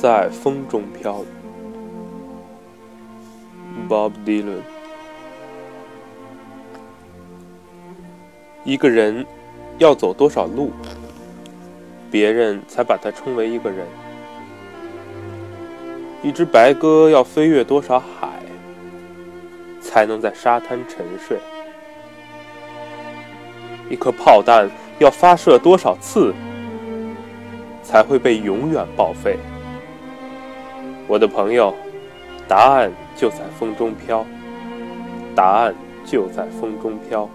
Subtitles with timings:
[0.00, 1.24] 在风中飘。
[3.88, 4.60] Bob Dylan。
[8.62, 9.26] 一个人
[9.78, 10.70] 要走多少路，
[12.12, 13.84] 别人才把他称为一个人？
[16.22, 18.28] 一只白鸽要飞越多少海，
[19.80, 21.38] 才能在沙滩沉睡？
[23.90, 24.70] 一颗炮弹
[25.00, 26.32] 要发射多少次，
[27.82, 29.36] 才会被永远报废？
[31.08, 31.74] 我的朋友，
[32.46, 34.24] 答案就在风中飘，
[35.34, 37.26] 答案就在风中飘。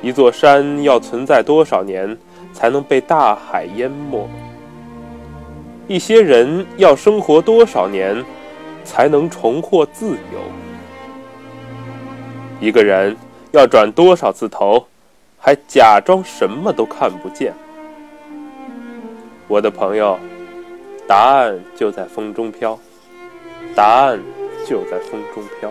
[0.00, 2.16] 一座山要存在多少年，
[2.52, 4.28] 才能被大海淹没？
[5.88, 8.24] 一些人要生活多少年，
[8.84, 10.40] 才能重获自由？
[12.60, 13.16] 一个人
[13.50, 14.86] 要转多少次头，
[15.40, 17.52] 还假装什么都看不见？
[19.48, 20.16] 我的朋友。
[21.10, 22.78] 答案就在风中飘，
[23.74, 24.20] 答案
[24.64, 25.68] 就在风中飘。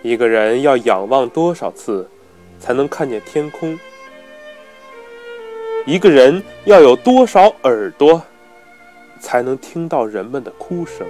[0.00, 2.08] 一个人要仰望多少次，
[2.58, 3.78] 才能看见天空？
[5.84, 8.22] 一个人要有多少耳朵，
[9.20, 11.06] 才能听到人们的哭声？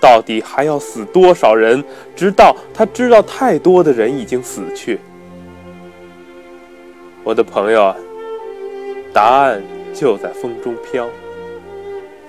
[0.00, 1.84] 到底还要死多少人，
[2.16, 4.98] 直到他知道太多的人已经死去？
[7.22, 7.94] 我的朋友！
[9.12, 11.06] 答案就在风中飘，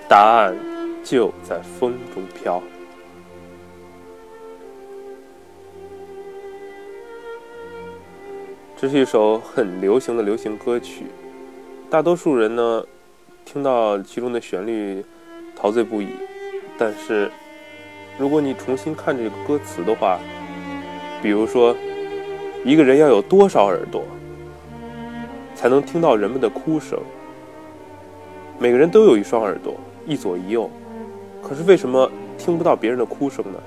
[0.06, 0.54] 答案
[1.02, 2.62] 就在风中飘。
[8.76, 11.06] 这是一首很流行的流行歌曲，
[11.88, 12.84] 大多数人呢
[13.46, 15.02] 听到其中的旋律
[15.56, 16.08] 陶醉不已。
[16.76, 17.30] 但是，
[18.18, 20.18] 如果你重新看这个歌词的话，
[21.22, 21.74] 比如说，
[22.62, 24.04] 一个人要有多少耳朵？
[25.64, 26.98] 才能听到人们的哭声。
[28.58, 30.68] 每个人都有一双耳朵，一左一右，
[31.42, 33.58] 可是为什么听不到别人的哭声呢？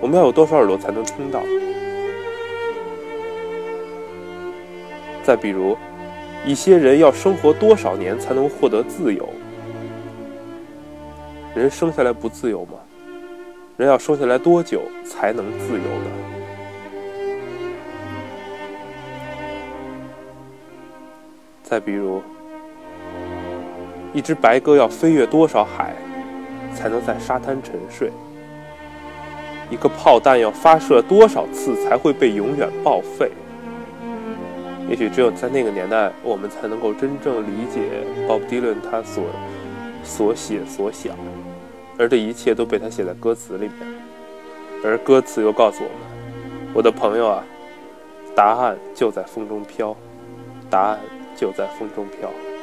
[0.00, 1.40] 我们要有多少耳朵才能听到？
[5.22, 5.76] 再比如，
[6.44, 9.28] 一些人要生活多少年才能获得自由？
[11.54, 12.72] 人生下来不自由吗？
[13.76, 16.33] 人要生下来多久才能自由呢？
[21.64, 22.22] 再比如，
[24.12, 25.96] 一只白鸽要飞越多少海，
[26.74, 28.12] 才能在沙滩沉睡？
[29.70, 33.32] 一个炮弹要发射多少次才会被永远报废？
[34.90, 37.80] 也许只有在那个年代，我们才能够真正理解
[38.28, 39.24] Bob Dylan 他所
[40.04, 41.16] 所写所想，
[41.98, 43.94] 而这一切都被他写在歌词里面。
[44.84, 45.98] 而歌词又告诉我们：
[46.74, 47.42] 我的朋友啊，
[48.36, 49.96] 答案就在风中飘，
[50.68, 50.98] 答案。
[51.36, 52.53] 就在风中飘。